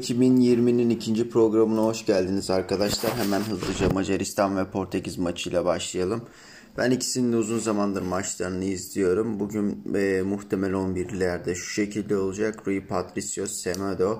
2020'nin 0.00 0.90
ikinci 0.90 1.30
programına 1.30 1.82
hoş 1.82 2.06
geldiniz 2.06 2.50
arkadaşlar. 2.50 3.12
Hemen 3.16 3.40
hızlıca 3.40 3.88
Macaristan 3.88 4.56
ve 4.56 4.70
Portekiz 4.70 5.18
maçıyla 5.18 5.64
başlayalım. 5.64 6.22
Ben 6.78 6.90
ikisinin 6.90 7.32
de 7.32 7.36
uzun 7.36 7.58
zamandır 7.58 8.02
maçlarını 8.02 8.64
izliyorum. 8.64 9.40
Bugün 9.40 9.94
e, 9.94 10.22
muhtemel 10.22 10.70
11'lerde 10.72 11.54
şu 11.54 11.70
şekilde 11.70 12.16
olacak. 12.16 12.68
Rui 12.68 12.86
Patricio 12.86 13.46
Semedo, 13.46 14.18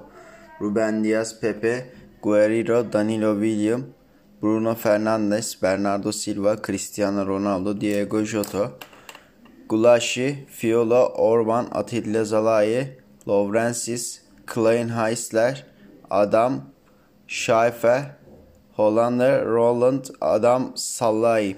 Ruben 0.60 1.04
Diaz, 1.04 1.40
Pepe, 1.40 1.92
Guerrero, 2.22 2.92
Danilo 2.92 3.34
William, 3.42 3.82
Bruno 4.42 4.74
Fernandes, 4.74 5.62
Bernardo 5.62 6.12
Silva, 6.12 6.62
Cristiano 6.62 7.26
Ronaldo, 7.26 7.80
Diego 7.80 8.24
Jota, 8.24 8.72
Gulashi, 9.68 10.46
Fiola, 10.50 11.08
Orban, 11.08 11.68
Atilla 11.72 12.24
Zalai, 12.24 12.98
Lovrensis, 13.28 14.20
Klein 14.46 14.88
Heisler, 14.88 15.69
Adam 16.10 16.62
Schaifer, 17.26 18.16
Hollander, 18.76 19.44
Roland, 19.44 20.04
Adam 20.20 20.72
Sallai. 20.74 21.56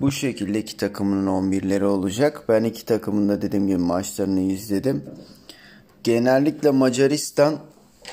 Bu 0.00 0.12
şekilde 0.12 0.58
iki 0.58 0.76
takımın 0.76 1.26
11'leri 1.26 1.84
olacak. 1.84 2.44
Ben 2.48 2.64
iki 2.64 2.84
takımın 2.84 3.28
da 3.28 3.42
dediğim 3.42 3.66
gibi 3.66 3.78
maçlarını 3.78 4.40
izledim. 4.40 5.04
Genellikle 6.04 6.70
Macaristan 6.70 7.56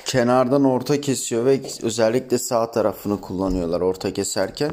kenardan 0.06 0.64
orta 0.64 1.02
kesiyor 1.02 1.46
ve 1.46 1.62
özellikle 1.84 2.38
sağ 2.38 2.72
tarafını 2.72 3.22
kullanıyorlar 3.22 3.82
orta 3.82 4.14
keserken. 4.14 4.72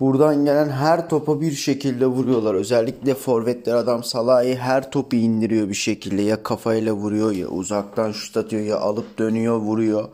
Buradan 0.00 0.44
gelen 0.44 0.68
her 0.68 1.08
topa 1.08 1.40
bir 1.40 1.52
şekilde 1.52 2.06
vuruyorlar. 2.06 2.54
Özellikle 2.54 3.14
forvetler 3.14 3.74
adam 3.74 4.04
Salah'ı 4.04 4.54
her 4.54 4.90
topu 4.90 5.16
indiriyor 5.16 5.68
bir 5.68 5.74
şekilde. 5.74 6.22
Ya 6.22 6.42
kafayla 6.42 6.92
vuruyor 6.92 7.32
ya 7.32 7.48
uzaktan 7.48 8.12
şut 8.12 8.36
atıyor 8.36 8.62
ya 8.62 8.78
alıp 8.78 9.18
dönüyor 9.18 9.56
vuruyor. 9.56 10.08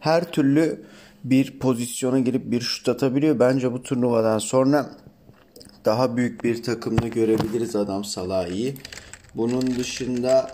Her 0.00 0.24
türlü 0.32 0.84
bir 1.24 1.58
pozisyona 1.58 2.18
girip 2.18 2.50
bir 2.50 2.60
şut 2.60 2.88
atabiliyor. 2.88 3.40
Bence 3.40 3.72
bu 3.72 3.82
turnuvadan 3.82 4.38
sonra 4.38 4.90
daha 5.84 6.16
büyük 6.16 6.44
bir 6.44 6.62
takımda 6.62 7.08
görebiliriz 7.08 7.76
adam 7.76 8.04
Salah'ı. 8.04 8.74
Bunun 9.34 9.66
dışında 9.78 10.50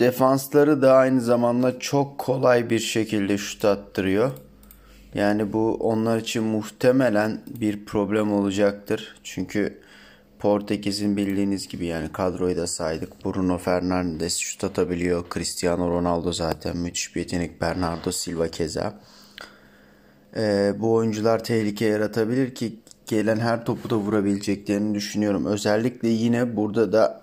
defansları 0.00 0.82
da 0.82 0.92
aynı 0.92 1.20
zamanda 1.20 1.78
çok 1.78 2.18
kolay 2.18 2.70
bir 2.70 2.78
şekilde 2.78 3.38
şut 3.38 3.64
attırıyor. 3.64 4.30
Yani 5.14 5.52
bu 5.52 5.74
onlar 5.74 6.18
için 6.18 6.42
muhtemelen 6.42 7.40
bir 7.60 7.84
problem 7.84 8.32
olacaktır. 8.32 9.16
Çünkü 9.24 9.80
Portekiz'in 10.38 11.16
bildiğiniz 11.16 11.68
gibi 11.68 11.86
yani 11.86 12.12
kadroyu 12.12 12.56
da 12.56 12.66
saydık. 12.66 13.24
Bruno 13.24 13.58
Fernandes 13.58 14.36
şut 14.36 14.64
atabiliyor. 14.64 15.24
Cristiano 15.34 15.90
Ronaldo 15.90 16.32
zaten 16.32 16.76
müthiş 16.76 17.16
bir 17.16 17.20
yetenek. 17.20 17.60
Bernardo 17.60 18.12
Silva 18.12 18.48
keza. 18.48 19.00
Ee, 20.36 20.72
bu 20.78 20.94
oyuncular 20.94 21.44
tehlike 21.44 21.84
yaratabilir 21.84 22.54
ki 22.54 22.78
gelen 23.06 23.38
her 23.38 23.64
topu 23.64 23.90
da 23.90 23.96
vurabileceklerini 23.96 24.94
düşünüyorum. 24.94 25.46
Özellikle 25.46 26.08
yine 26.08 26.56
burada 26.56 26.92
da 26.92 27.20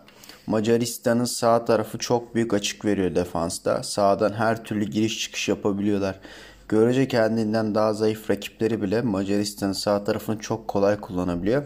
Macaristan'ın 0.47 1.25
sağ 1.25 1.65
tarafı 1.65 1.97
çok 1.97 2.35
büyük 2.35 2.53
açık 2.53 2.85
veriyor 2.85 3.15
defansta. 3.15 3.83
Sağdan 3.83 4.33
her 4.33 4.63
türlü 4.63 4.85
giriş 4.85 5.19
çıkış 5.19 5.49
yapabiliyorlar. 5.49 6.19
Görece 6.69 7.07
kendinden 7.07 7.75
daha 7.75 7.93
zayıf 7.93 8.29
rakipleri 8.29 8.81
bile 8.81 9.01
Macaristan'ın 9.01 9.73
sağ 9.73 10.03
tarafını 10.03 10.39
çok 10.39 10.67
kolay 10.67 10.99
kullanabiliyor. 10.99 11.63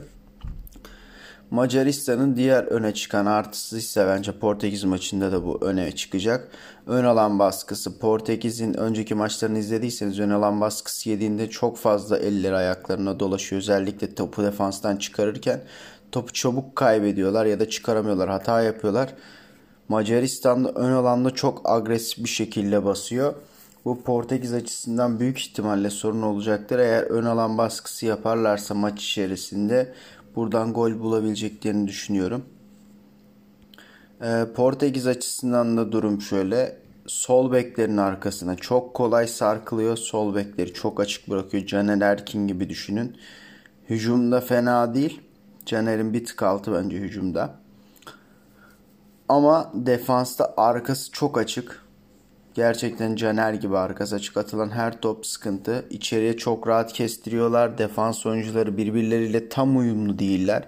Macaristan'ın 1.52 2.35
diğer 2.35 2.63
öne 2.63 2.94
çıkan 2.94 3.25
artısı 3.25 3.77
ise 3.77 4.07
bence 4.07 4.31
Portekiz 4.31 4.83
maçında 4.83 5.31
da 5.31 5.45
bu 5.45 5.59
öne 5.61 5.91
çıkacak. 5.91 6.47
Ön 6.88 7.03
alan 7.03 7.39
baskısı 7.39 8.00
Portekiz'in 8.00 8.73
önceki 8.73 9.16
maçlarını 9.16 9.59
izlediyseniz 9.59 10.19
ön 10.19 10.29
alan 10.29 10.61
baskısı 10.61 11.09
yediğinde 11.09 11.50
çok 11.50 11.78
fazla 11.78 12.17
elleri 12.17 12.56
ayaklarına 12.56 13.19
dolaşıyor. 13.19 13.61
Özellikle 13.61 14.16
topu 14.16 14.44
defanstan 14.44 14.97
çıkarırken 14.97 15.61
topu 16.11 16.34
çabuk 16.34 16.75
kaybediyorlar 16.75 17.45
ya 17.45 17.59
da 17.59 17.69
çıkaramıyorlar 17.69 18.29
hata 18.29 18.61
yapıyorlar. 18.61 19.13
Macaristan'da 19.90 20.69
ön 20.69 20.91
alanda 20.91 21.31
çok 21.31 21.69
agresif 21.69 22.23
bir 22.23 22.29
şekilde 22.29 22.85
basıyor. 22.85 23.34
Bu 23.86 24.02
Portekiz 24.03 24.53
açısından 24.53 25.19
büyük 25.19 25.40
ihtimalle 25.40 25.90
sorun 25.90 26.22
olacaktır. 26.22 26.80
Eğer 26.80 27.03
ön 27.03 27.25
alan 27.25 27.58
baskısı 27.58 28.06
yaparlarsa 28.06 28.74
maç 28.74 29.03
içerisinde 29.03 29.94
buradan 30.36 30.74
gol 30.74 31.00
bulabileceklerini 31.00 31.88
düşünüyorum. 31.88 32.46
Ee, 34.22 34.46
Portekiz 34.56 35.08
açısından 35.08 35.78
da 35.78 35.91
durum 35.91 36.22
şöyle. 36.22 36.78
Sol 37.08 37.52
beklerin 37.52 37.97
arkasına 37.97 38.56
çok 38.56 38.94
kolay 38.94 39.28
sarkılıyor. 39.28 39.97
Sol 39.97 40.36
bekleri 40.36 40.74
çok 40.74 41.00
açık 41.00 41.30
bırakıyor. 41.30 41.66
Caner 41.66 42.02
Erkin 42.02 42.47
gibi 42.47 42.70
düşünün. 42.70 43.18
Hücumda 43.90 44.41
fena 44.41 44.94
değil. 44.94 45.22
Caner'in 45.66 46.14
bir 46.14 46.25
tık 46.25 46.44
altı 46.44 46.74
bence 46.74 46.97
hücumda. 46.97 47.56
Ama 49.30 49.72
defansta 49.74 50.53
arkası 50.58 51.12
çok 51.12 51.38
açık. 51.38 51.91
Gerçekten 52.53 53.16
Caner 53.16 53.53
gibi 53.53 53.78
arkası 53.78 54.16
açık 54.16 54.38
atılan 54.38 54.69
her 54.69 55.01
top 55.01 55.25
sıkıntı. 55.25 55.85
İçeriye 55.89 56.38
çok 56.38 56.67
rahat 56.67 56.94
kestiriyorlar. 56.94 57.78
Defans 57.78 58.25
oyuncuları 58.25 58.78
birbirleriyle 58.78 59.50
tam 59.50 59.78
uyumlu 59.78 60.19
değiller. 60.19 60.67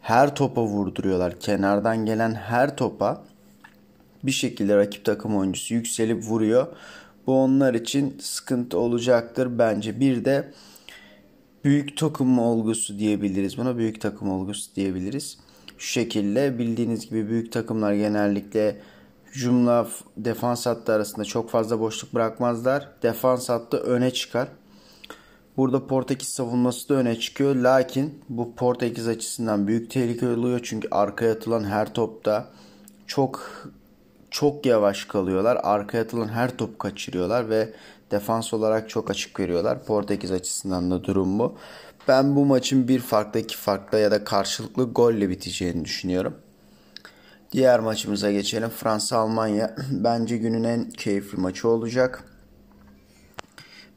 Her 0.00 0.34
topa 0.34 0.62
vurduruyorlar. 0.62 1.40
Kenardan 1.40 2.06
gelen 2.06 2.34
her 2.34 2.76
topa 2.76 3.24
bir 4.22 4.30
şekilde 4.30 4.76
rakip 4.76 5.04
takım 5.04 5.36
oyuncusu 5.36 5.74
yükselip 5.74 6.24
vuruyor. 6.24 6.66
Bu 7.26 7.42
onlar 7.42 7.74
için 7.74 8.18
sıkıntı 8.20 8.78
olacaktır 8.78 9.58
bence. 9.58 10.00
Bir 10.00 10.24
de 10.24 10.52
büyük 11.64 11.96
takım 11.96 12.38
olgusu 12.38 12.98
diyebiliriz. 12.98 13.58
Buna 13.58 13.78
büyük 13.78 14.00
takım 14.00 14.30
olgusu 14.30 14.74
diyebiliriz. 14.76 15.38
Şu 15.78 15.88
şekilde 15.88 16.58
bildiğiniz 16.58 17.10
gibi 17.10 17.28
büyük 17.28 17.52
takımlar 17.52 17.92
genellikle 17.92 18.76
hücumla 19.36 19.86
defans 20.16 20.66
hattı 20.66 20.92
arasında 20.92 21.24
çok 21.24 21.50
fazla 21.50 21.80
boşluk 21.80 22.14
bırakmazlar. 22.14 22.88
Defans 23.02 23.48
hattı 23.48 23.76
öne 23.76 24.10
çıkar. 24.10 24.48
Burada 25.56 25.86
Portekiz 25.86 26.28
savunması 26.28 26.88
da 26.88 26.94
öne 26.94 27.18
çıkıyor. 27.18 27.54
Lakin 27.54 28.22
bu 28.28 28.54
Portekiz 28.54 29.08
açısından 29.08 29.66
büyük 29.66 29.90
tehlike 29.90 30.28
oluyor. 30.28 30.60
Çünkü 30.62 30.88
arkaya 30.90 31.32
atılan 31.32 31.64
her 31.64 31.94
topta 31.94 32.48
çok 33.06 33.50
çok 34.30 34.66
yavaş 34.66 35.04
kalıyorlar. 35.04 35.58
Arkaya 35.62 36.02
atılan 36.02 36.28
her 36.28 36.56
top 36.56 36.78
kaçırıyorlar 36.78 37.50
ve 37.50 37.72
defans 38.10 38.54
olarak 38.54 38.88
çok 38.88 39.10
açık 39.10 39.40
veriyorlar. 39.40 39.84
Portekiz 39.84 40.32
açısından 40.32 40.90
da 40.90 41.04
durum 41.04 41.38
bu. 41.38 41.54
Ben 42.08 42.36
bu 42.36 42.44
maçın 42.44 42.88
bir 42.88 43.00
farklı 43.00 43.40
iki 43.40 43.56
farklı 43.56 43.98
ya 43.98 44.10
da 44.10 44.24
karşılıklı 44.24 44.84
golle 44.92 45.28
biteceğini 45.28 45.84
düşünüyorum. 45.84 46.34
Diğer 47.52 47.80
maçımıza 47.80 48.32
geçelim. 48.32 48.68
Fransa-Almanya 48.68 49.76
bence 49.90 50.36
günün 50.36 50.64
en 50.64 50.90
keyifli 50.90 51.38
maçı 51.38 51.68
olacak. 51.68 52.24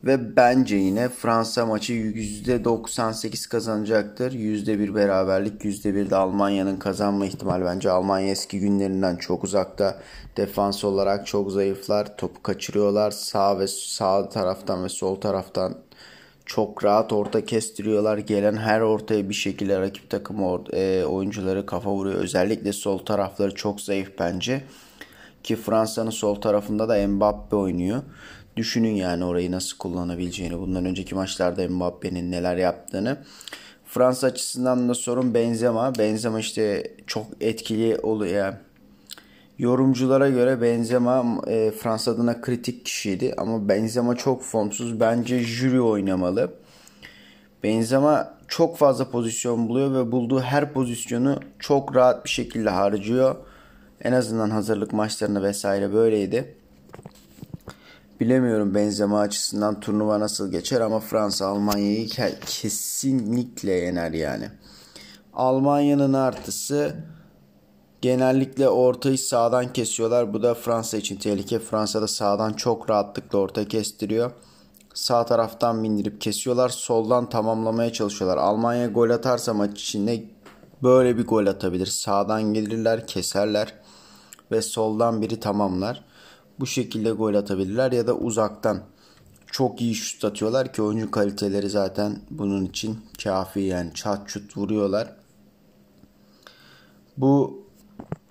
Ve 0.04 0.36
bence 0.36 0.76
yine 0.76 1.10
Fransa 1.10 1.66
maçı 1.66 1.94
%98 1.94 3.50
kazanacaktır. 3.50 4.32
%1 4.32 4.96
beraberlik, 4.96 5.66
%1 5.66 6.10
de 6.10 6.16
Almanya'nın 6.16 6.78
kazanma 6.78 7.26
ihtimali. 7.26 7.66
Bence 7.66 7.92
Almanya 7.92 8.32
eski 8.32 8.60
günlerinden 8.60 9.16
çok 9.16 9.44
uzakta. 9.44 10.00
Defans 10.38 10.84
olarak 10.84 11.28
çok 11.28 11.52
zayıflar. 11.52 12.18
Topu 12.18 12.44
kaçırıyorlar. 12.44 13.12
Sağ 13.12 13.60
ve 13.60 13.68
sağ 13.68 14.30
taraftan 14.30 14.84
ve 14.84 14.90
sol 14.90 15.16
taraftan 15.16 15.76
çok 16.50 16.84
rahat 16.84 17.14
orta 17.14 17.46
kestiriyorlar. 17.46 18.18
Gelen 18.18 18.58
her 18.58 18.82
ortaya 18.82 19.30
bir 19.30 19.34
şekilde 19.34 19.80
rakip 19.80 20.10
takım 20.10 20.64
e, 20.74 21.06
oyuncuları 21.06 21.66
kafa 21.66 21.92
vuruyor. 21.92 22.16
Özellikle 22.16 22.74
sol 22.74 22.98
tarafları 22.98 23.56
çok 23.56 23.81
zayıf 23.81 24.12
bence. 24.19 24.62
Ki 25.44 25.56
Fransa'nın 25.56 26.10
sol 26.10 26.36
tarafında 26.36 26.90
da 26.90 27.07
Mbappe 27.07 27.56
oynuyor. 27.56 28.01
Düşünün 28.56 28.96
yani 28.96 29.25
orayı 29.25 29.51
nasıl 29.51 29.78
kullanabileceğini. 29.78 30.60
Bundan 30.60 30.86
önceki 30.86 31.16
maçlarda 31.16 31.69
Mbappe'nin 31.69 32.31
neler 32.31 32.57
yaptığını. 32.57 33.18
Fransa 33.86 34.28
açısından 34.28 34.90
da 34.90 34.94
sorun 34.94 35.34
Benzema. 35.34 35.95
Benzema 35.95 36.40
işte 36.40 36.94
çok 37.07 37.25
etkili 37.42 38.00
oluyor. 38.00 38.54
Yorumculara 39.59 40.29
göre 40.29 40.61
Benzema 40.61 41.41
e, 41.47 41.71
Fransa 41.71 42.11
adına 42.11 42.41
kritik 42.41 42.85
kişiydi 42.85 43.33
ama 43.38 43.69
Benzema 43.69 44.15
çok 44.15 44.44
formsuz. 44.44 45.00
Bence 45.00 45.39
jüri 45.39 45.81
oynamalı. 45.81 46.53
Benzema 47.63 48.33
çok 48.47 48.77
fazla 48.77 49.09
pozisyon 49.09 49.69
buluyor 49.69 49.94
ve 49.94 50.11
bulduğu 50.11 50.39
her 50.39 50.73
pozisyonu 50.73 51.39
çok 51.59 51.95
rahat 51.95 52.25
bir 52.25 52.29
şekilde 52.29 52.69
harcıyor. 52.69 53.35
En 54.01 54.11
azından 54.11 54.50
hazırlık 54.50 54.94
maçlarında 54.94 55.44
vesaire 55.44 55.94
böyleydi. 55.94 56.56
Bilemiyorum 58.19 58.75
Benzema 58.75 59.19
açısından 59.19 59.79
turnuva 59.79 60.19
nasıl 60.19 60.51
geçer 60.51 60.81
ama 60.81 61.00
Fransa 61.00 61.47
Almanya'yı 61.47 62.07
kesinlikle 62.45 63.71
yener 63.71 64.11
yani. 64.11 64.50
Almanya'nın 65.33 66.13
artısı 66.13 66.95
Genellikle 68.01 68.69
ortayı 68.69 69.18
sağdan 69.18 69.74
kesiyorlar. 69.74 70.34
Bu 70.34 70.44
da 70.44 70.54
Fransa 70.54 70.98
için 70.98 71.16
tehlike. 71.16 71.60
Fransa'da 71.60 72.07
sağdan 72.07 72.54
çok 72.54 72.90
rahatlıkla 72.90 73.40
orta 73.40 73.68
kestiriyor. 73.68 74.31
Sağ 74.94 75.25
taraftan 75.25 75.84
bindirip 75.84 76.22
kesiyorlar. 76.22 76.69
Soldan 76.69 77.30
tamamlamaya 77.30 77.94
çalışıyorlar. 77.94 78.38
Almanya 78.38 78.88
gol 78.88 79.10
atarsa 79.10 79.54
maç 79.54 79.81
içinde 79.81 80.24
böyle 80.84 81.18
bir 81.18 81.28
gol 81.28 81.46
atabilir. 81.46 81.86
Sağdan 81.86 82.54
gelirler, 82.54 83.07
keserler 83.07 83.74
ve 84.52 84.62
soldan 84.62 85.22
biri 85.22 85.40
tamamlar. 85.40 86.06
Bu 86.60 86.66
şekilde 86.66 87.12
gol 87.12 87.34
atabilirler 87.34 87.92
ya 87.92 88.07
da 88.07 88.13
uzaktan 88.13 88.81
çok 89.52 89.81
iyi 89.81 89.95
şut 89.95 90.25
atıyorlar 90.25 90.74
ki 90.74 90.81
oyuncu 90.81 91.12
kaliteleri 91.12 91.69
zaten 91.69 92.22
bunun 92.30 92.66
için 92.66 93.00
kafi 93.24 93.60
yani 93.60 93.94
çat 93.94 94.30
çut 94.30 94.57
vuruyorlar. 94.57 95.16
Bu 97.18 97.63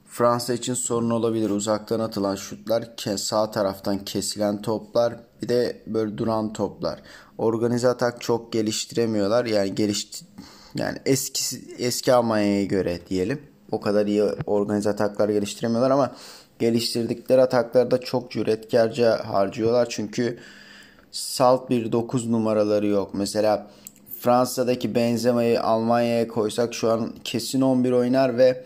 Fransa 0.08 0.54
için 0.54 0.74
sorun 0.74 1.10
olabilir. 1.10 1.50
Uzaktan 1.50 2.00
atılan 2.00 2.36
şutlar, 2.36 2.84
sağ 3.16 3.50
taraftan 3.50 4.04
kesilen 4.04 4.62
toplar, 4.62 5.16
bir 5.42 5.48
de 5.48 5.82
böyle 5.86 6.18
duran 6.18 6.52
toplar. 6.52 7.02
Organize 7.38 7.88
atak 7.88 8.20
çok 8.20 8.52
geliştiremiyorlar. 8.52 9.44
Yani 9.44 9.74
geliş 9.74 10.10
yani 10.74 10.98
eski 11.06 11.58
eski 11.78 12.12
Almanya'ya 12.12 12.64
göre 12.64 12.98
diyelim. 13.10 13.42
O 13.72 13.80
kadar 13.80 14.06
iyi 14.06 14.22
organize 14.22 14.90
ataklar 14.90 15.28
geliştiremiyorlar 15.28 15.90
ama 15.90 16.14
geliştirdikleri 16.58 17.42
ataklarda 17.42 18.00
çok 18.00 18.30
cüretkarca 18.30 19.28
harcıyorlar. 19.28 19.88
Çünkü 19.90 20.38
salt 21.10 21.70
bir 21.70 21.92
9 21.92 22.26
numaraları 22.26 22.86
yok. 22.86 23.14
Mesela 23.14 23.66
Fransa'daki 24.20 24.94
Benzema'yı 24.94 25.62
Almanya'ya 25.62 26.28
koysak 26.28 26.74
şu 26.74 26.90
an 26.90 27.12
kesin 27.24 27.60
11 27.60 27.92
oynar 27.92 28.38
ve 28.38 28.64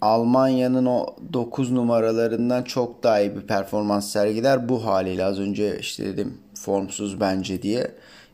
Almanya'nın 0.00 0.86
o 0.86 1.06
9 1.32 1.70
numaralarından 1.70 2.62
çok 2.62 3.02
daha 3.02 3.20
iyi 3.20 3.36
bir 3.36 3.40
performans 3.40 4.12
sergiler. 4.12 4.68
Bu 4.68 4.84
haliyle 4.86 5.24
az 5.24 5.40
önce 5.40 5.78
işte 5.78 6.04
dedim 6.04 6.38
formsuz 6.54 7.20
bence 7.20 7.62
diye. 7.62 7.90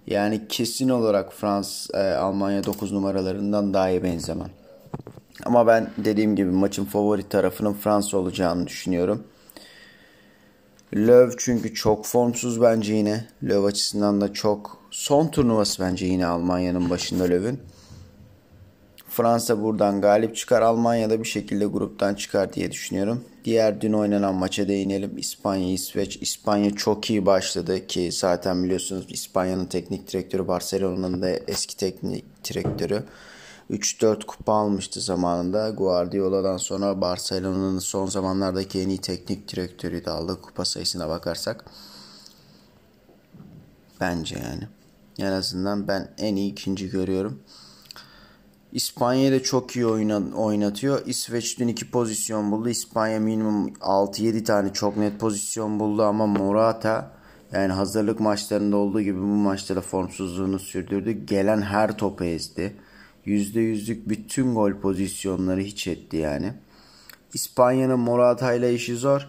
Yani 0.07 0.49
kesin 0.49 0.89
olarak 0.89 1.33
Frans 1.33 1.91
e, 1.95 1.99
Almanya 1.99 2.65
9 2.65 2.93
numaralarından 2.93 3.75
daha 3.75 3.91
iyi 3.91 4.03
benzemem. 4.03 4.51
Ama 5.45 5.67
ben 5.67 5.91
dediğim 5.97 6.37
gibi 6.37 6.51
maçın 6.51 6.85
favori 6.85 7.29
tarafının 7.29 7.73
Fransa 7.73 8.17
olacağını 8.17 8.67
düşünüyorum. 8.67 9.25
Löw 10.97 11.37
çünkü 11.39 11.75
çok 11.75 12.07
formsuz 12.07 12.63
bence 12.63 12.95
yine. 12.95 13.25
Löw 13.43 13.67
açısından 13.67 14.21
da 14.21 14.33
çok 14.33 14.79
son 14.91 15.29
turnuvası 15.29 15.83
bence 15.83 16.07
yine 16.07 16.27
Almanya'nın 16.27 16.91
başında 16.91 17.25
Löw'ün. 17.25 17.61
Fransa 19.15 19.63
buradan 19.63 20.01
galip 20.01 20.37
çıkar. 20.37 20.63
Almanya 20.63 21.11
da 21.11 21.21
bir 21.21 21.29
şekilde 21.29 21.67
gruptan 21.67 22.15
çıkar 22.15 22.53
diye 22.53 22.73
düşünüyorum. 22.73 23.25
Diğer 23.45 23.81
dün 23.81 23.93
oynanan 23.93 24.35
maça 24.35 24.69
değinelim. 24.69 25.19
İspanya, 25.19 25.73
İsveç. 25.73 26.17
İspanya 26.17 26.71
çok 26.71 27.11
iyi 27.11 27.27
başladı 27.27 27.87
ki 27.87 28.13
zaten 28.13 28.65
biliyorsunuz 28.65 29.07
İspanya'nın 29.09 29.67
teknik 29.67 30.13
direktörü 30.13 30.49
Barcelona'nın 30.49 31.23
da 31.23 31.29
eski 31.29 31.77
teknik 31.77 32.45
direktörü. 32.45 33.05
3-4 33.71 34.27
kupa 34.27 34.53
almıştı 34.53 35.01
zamanında. 35.01 35.71
Guardiola'dan 35.71 36.57
sonra 36.57 37.01
Barcelona'nın 37.01 37.79
son 37.79 38.07
zamanlardaki 38.07 38.81
en 38.81 38.89
iyi 38.89 38.99
teknik 38.99 39.53
direktörü 39.53 40.05
de 40.05 40.11
aldı 40.11 40.41
kupa 40.43 40.65
sayısına 40.65 41.09
bakarsak. 41.09 41.65
Bence 44.01 44.37
yani. 44.39 44.69
En 45.19 45.33
azından 45.33 45.89
ben 45.89 46.11
en 46.19 46.37
iyi 46.37 46.53
ikinci 46.53 46.91
görüyorum. 46.91 47.41
İspanya'yı 48.75 49.33
da 49.33 49.43
çok 49.43 49.77
iyi 49.77 49.87
oynatıyor. 49.87 51.07
İsveç 51.07 51.59
dün 51.59 51.69
2 51.69 51.91
pozisyon 51.91 52.53
buldu. 52.53 52.69
İspanya 52.69 53.21
minimum 53.21 53.69
6-7 53.69 54.45
tane 54.45 54.73
çok 54.73 54.97
net 54.97 55.21
pozisyon 55.21 55.81
buldu 55.81 56.03
ama 56.03 56.27
Morata 56.27 57.11
yani 57.53 57.73
hazırlık 57.73 58.21
maçlarında 58.21 58.77
olduğu 58.77 59.01
gibi 59.01 59.19
bu 59.19 59.25
maçta 59.25 59.77
da 59.77 59.81
formsuzluğunu 59.81 60.59
sürdürdü. 60.59 61.11
Gelen 61.13 61.63
her 61.63 61.99
topu 61.99 62.25
ezdi. 62.25 62.77
%100'lük 63.27 64.09
bütün 64.09 64.55
gol 64.55 64.73
pozisyonları 64.73 65.61
hiç 65.61 65.87
etti 65.87 66.17
yani. 66.17 66.53
İspanya'nın 67.35 68.01
Morata 68.01 68.53
ile 68.53 68.75
işi 68.75 68.97
zor. 68.97 69.29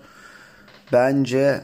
Bence 0.93 1.61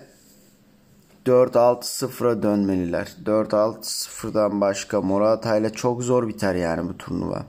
4-6-0'a 1.26 2.44
dönmeliler. 2.44 3.16
4-6-0'dan 3.26 4.62
başka 4.62 5.02
Morata 5.02 5.58
ile 5.58 5.70
çok 5.70 6.04
zor 6.04 6.28
biter 6.28 6.56
yani 6.56 6.90
bu 6.90 6.98
turnuva. 6.98 7.46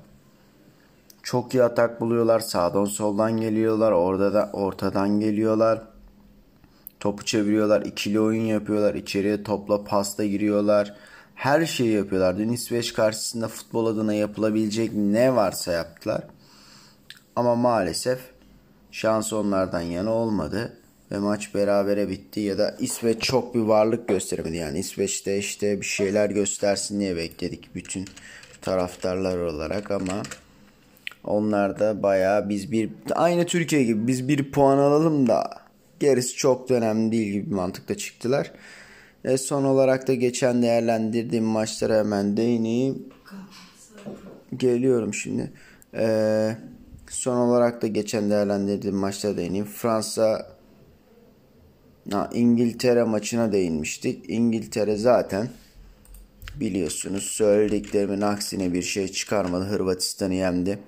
Çok 1.23 1.55
iyi 1.55 1.63
atak 1.63 2.01
buluyorlar. 2.01 2.41
Sağdan 2.41 2.85
soldan 2.85 3.41
geliyorlar. 3.41 3.93
Orada 3.93 4.35
da 4.35 4.51
ortadan 4.53 5.21
geliyorlar. 5.21 5.83
Topu 7.01 7.25
çeviriyorlar. 7.25 7.83
ikili 7.83 8.21
oyun 8.21 8.45
yapıyorlar. 8.45 8.95
İçeriye 8.95 9.43
topla 9.43 9.85
pasta 9.85 10.25
giriyorlar. 10.25 10.95
Her 11.35 11.67
şeyi 11.67 11.93
yapıyorlar. 11.93 12.39
Dün 12.39 12.49
İsveç 12.49 12.93
karşısında 12.93 13.49
futbol 13.49 13.87
adına 13.87 14.15
yapılabilecek 14.15 14.91
ne 14.95 15.37
varsa 15.37 15.73
yaptılar. 15.73 16.23
Ama 17.37 17.55
maalesef 17.55 18.19
şans 18.91 19.33
onlardan 19.33 19.81
yana 19.81 20.11
olmadı. 20.11 20.77
Ve 21.13 21.19
maç 21.19 21.55
berabere 21.55 22.09
bitti 22.09 22.41
ya 22.41 22.59
da 22.59 22.77
İsveç 22.79 23.23
çok 23.23 23.55
bir 23.55 23.61
varlık 23.61 24.09
göstermedi. 24.09 24.57
Yani 24.57 24.79
İsveç'te 24.79 25.39
işte 25.39 25.81
bir 25.81 25.87
şeyler 25.87 26.31
göstersin 26.31 27.01
diye 27.01 27.17
bekledik 27.17 27.75
bütün 27.75 28.05
taraftarlar 28.63 29.39
olarak 29.39 29.91
ama 29.91 30.23
onlar 31.25 31.79
da 31.79 32.03
bayağı 32.03 32.49
biz 32.49 32.73
bir 32.73 32.91
aynı 33.15 33.47
Türkiye 33.47 33.85
gibi 33.85 34.07
biz 34.07 34.29
bir 34.29 34.53
puan 34.53 34.79
alalım 34.79 35.29
da 35.29 35.51
gerisi 36.01 36.37
çok 36.37 36.71
önemli 36.71 37.13
değil 37.13 37.33
gibi 37.33 37.51
bir 37.51 37.55
mantıkla 37.55 37.97
çıktılar. 37.97 38.53
E 39.25 39.39
son 39.39 39.65
olarak 39.65 40.09
da 40.09 40.15
geçen 40.15 40.63
değerlendirdiğim 40.63 41.45
maçlara 41.45 41.99
hemen 41.99 42.37
değineyim. 42.37 43.09
Geliyorum 44.57 45.15
şimdi. 45.15 45.53
E, 45.95 46.57
son 47.11 47.37
olarak 47.37 47.83
da 47.83 47.87
geçen 47.87 48.31
değerlendirdiğim 48.31 48.97
maçlara 48.97 49.37
değineyim. 49.37 49.67
Fransa 49.67 50.47
ha, 52.11 52.31
İngiltere 52.33 53.05
maçına 53.05 53.53
değinmiştik. 53.53 54.25
İngiltere 54.31 54.97
zaten 54.97 55.49
biliyorsunuz 56.61 57.23
söylediklerimin 57.23 58.21
aksine 58.21 58.73
bir 58.73 58.83
şey 58.83 59.09
çıkarmadı. 59.09 59.65
Hırvatistan'ı 59.65 60.35
yendi 60.35 60.79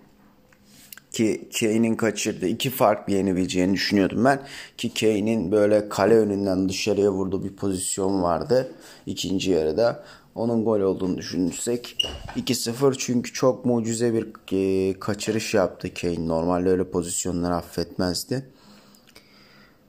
ki 1.15 1.49
Kane'in 1.61 1.95
kaçırdığı 1.95 2.47
iki 2.47 2.71
fark 2.71 3.09
yenebileceğini 3.09 3.73
düşünüyordum 3.73 4.25
ben. 4.25 4.41
Ki 4.79 4.95
Kane'in 4.95 5.53
böyle 5.53 5.89
kale 5.89 6.15
önünden 6.15 6.69
dışarıya 6.69 7.11
vurduğu 7.11 7.45
bir 7.45 7.57
pozisyon 7.57 8.23
vardı 8.23 8.73
ikinci 9.07 9.51
yarıda. 9.51 10.05
Onun 10.35 10.65
gol 10.65 10.81
olduğunu 10.81 11.19
düşünürsek 11.19 11.97
2-0 12.37 12.95
çünkü 12.99 13.33
çok 13.33 13.65
mucize 13.65 14.15
bir 14.15 14.27
e, 14.53 14.99
kaçırış 15.01 15.55
yaptı 15.55 15.95
Kane. 15.95 16.29
Normalde 16.29 16.71
öyle 16.71 16.91
pozisyonları 16.91 17.55
affetmezdi. 17.55 18.54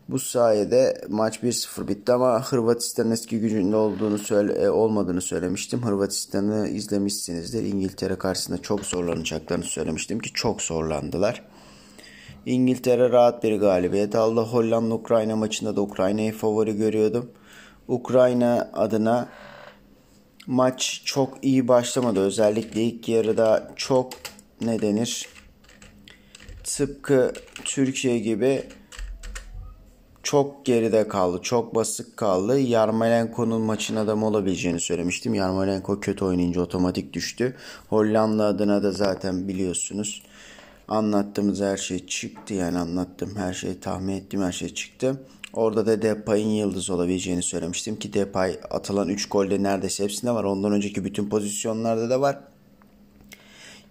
Bu 0.09 0.19
sayede 0.19 1.01
maç 1.09 1.43
1-0 1.43 1.87
bitti 1.87 2.11
ama 2.11 2.43
Hırvatistan'ın 2.43 3.11
eski 3.11 3.39
gücünde 3.39 3.75
olduğunu 3.75 4.17
söyle, 4.17 4.53
e, 4.53 4.69
olmadığını 4.69 5.21
söylemiştim. 5.21 5.85
Hırvatistan'ı 5.85 6.67
izlemişsinizdir. 6.67 7.63
İngiltere 7.63 8.15
karşısında 8.15 8.61
çok 8.61 8.85
zorlanacaklarını 8.85 9.63
söylemiştim 9.63 10.19
ki 10.19 10.33
çok 10.33 10.61
zorlandılar. 10.61 11.43
İngiltere 12.45 13.09
rahat 13.09 13.43
bir 13.43 13.55
galibiyet 13.59 14.15
aldı. 14.15 14.41
Hollanda-Ukrayna 14.41 15.35
maçında 15.35 15.75
da 15.75 15.81
Ukrayna'yı 15.81 16.33
favori 16.33 16.77
görüyordum. 16.77 17.31
Ukrayna 17.87 18.71
adına 18.73 19.29
maç 20.47 21.01
çok 21.05 21.37
iyi 21.41 21.67
başlamadı. 21.67 22.19
Özellikle 22.19 22.83
ilk 22.83 23.09
yarıda 23.09 23.71
çok 23.75 24.13
ne 24.61 24.81
denir? 24.81 25.27
Tıpkı 26.63 27.33
Türkiye 27.63 28.19
gibi 28.19 28.63
çok 30.25 30.65
geride 30.65 31.07
kaldı. 31.07 31.39
Çok 31.41 31.75
basık 31.75 32.17
kaldı. 32.17 32.59
Yarmolenko'nun 32.59 33.61
maçın 33.61 33.95
adamı 33.95 34.27
olabileceğini 34.27 34.79
söylemiştim. 34.79 35.33
Yarmolenko 35.33 35.99
kötü 35.99 36.25
oynayınca 36.25 36.61
otomatik 36.61 37.13
düştü. 37.13 37.55
Hollanda 37.89 38.45
adına 38.45 38.83
da 38.83 38.91
zaten 38.91 39.47
biliyorsunuz. 39.47 40.23
Anlattığımız 40.87 41.61
her 41.61 41.77
şey 41.77 42.07
çıktı. 42.07 42.53
Yani 42.53 42.77
anlattım 42.77 43.35
her 43.35 43.53
şeyi 43.53 43.79
tahmin 43.79 44.13
ettiğim 44.13 44.43
her 44.43 44.51
şey 44.51 44.73
çıktı. 44.73 45.21
Orada 45.53 45.85
da 45.85 46.01
Depay'ın 46.01 46.49
yıldız 46.49 46.89
olabileceğini 46.89 47.43
söylemiştim 47.43 47.95
ki 47.95 48.13
Depay 48.13 48.59
atılan 48.69 49.09
3 49.09 49.29
golde 49.29 49.63
neredeyse 49.63 50.03
hepsinde 50.03 50.31
var. 50.31 50.43
Ondan 50.43 50.71
önceki 50.71 51.05
bütün 51.05 51.29
pozisyonlarda 51.29 52.09
da 52.09 52.21
var. 52.21 52.39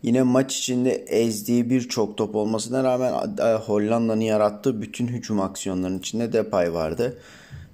Yine 0.04 0.22
maç 0.22 0.58
içinde 0.58 0.94
ezdiği 0.94 1.70
birçok 1.70 2.16
top 2.16 2.34
olmasına 2.34 2.84
rağmen 2.84 3.12
e, 3.38 3.54
Hollanda'nın 3.54 4.20
yarattığı 4.20 4.82
bütün 4.82 5.06
hücum 5.06 5.40
aksiyonlarının 5.40 5.98
içinde 5.98 6.32
Depay 6.32 6.74
vardı. 6.74 7.18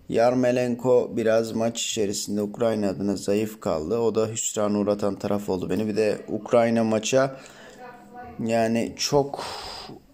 Yarmelenko 0.08 1.10
biraz 1.16 1.52
maç 1.52 1.86
içerisinde 1.86 2.42
Ukrayna 2.42 2.88
adına 2.88 3.16
zayıf 3.16 3.60
kaldı. 3.60 3.98
O 3.98 4.14
da 4.14 4.26
hüsran 4.26 4.74
uğratan 4.74 5.14
taraf 5.14 5.48
oldu 5.48 5.70
beni. 5.70 5.88
Bir 5.88 5.96
de 5.96 6.18
Ukrayna 6.28 6.84
maça 6.84 7.36
yani 8.44 8.92
çok 8.96 9.44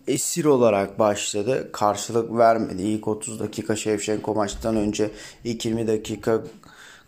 esir 0.07 0.45
olarak 0.45 0.99
başladı. 0.99 1.69
Karşılık 1.73 2.39
vermedi. 2.39 2.83
İlk 2.83 3.09
30 3.09 3.41
dakika 3.41 3.77
Şevşenko 3.77 4.35
maçtan 4.35 4.77
önce 4.77 5.11
ilk 5.45 5.65
20 5.65 5.87
dakika 5.87 6.43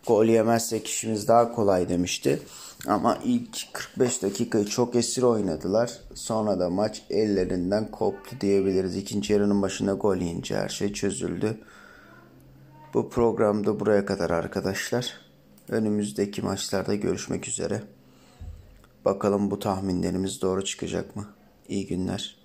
gol 0.09 0.25
yemezsek 0.25 0.87
işimiz 0.87 1.29
daha 1.29 1.53
kolay 1.53 1.89
demişti. 1.89 2.43
Ama 2.87 3.19
ilk 3.25 3.73
45 3.73 4.23
dakikayı 4.23 4.65
çok 4.65 4.97
esir 4.97 5.23
oynadılar. 5.23 5.93
Sonra 6.15 6.61
da 6.61 6.71
maç 6.71 7.03
ellerinden 7.11 7.91
koptu 7.91 8.37
diyebiliriz. 8.41 8.97
İkinci 8.97 9.33
yarının 9.33 9.63
başında 9.63 9.93
gol 9.93 10.17
yiyince 10.17 10.57
her 10.57 10.69
şey 10.69 10.93
çözüldü. 10.93 11.59
Bu 12.95 13.11
programda 13.11 13.81
buraya 13.81 14.07
kadar 14.07 14.31
arkadaşlar. 14.31 15.21
Önümüzdeki 15.69 16.43
maçlarda 16.43 16.95
görüşmek 16.95 17.49
üzere. 17.49 17.83
Bakalım 19.05 19.51
bu 19.51 19.59
tahminlerimiz 19.59 20.43
doğru 20.43 20.65
çıkacak 20.65 21.17
mı? 21.17 21.27
İyi 21.69 21.87
günler. 21.87 22.39